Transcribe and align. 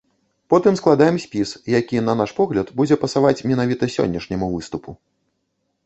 Потым 0.53 0.77
складаем 0.79 1.19
спіс, 1.25 1.51
які, 1.75 2.01
на 2.09 2.17
наш 2.23 2.33
погляд, 2.39 2.73
будзе 2.81 2.95
пасаваць 3.05 3.37
менавіта 3.53 3.83
сённяшняму 3.99 4.53
выступу. 4.57 5.01